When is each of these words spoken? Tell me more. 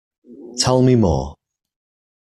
Tell 0.57 0.81
me 0.81 0.95
more. 0.95 1.35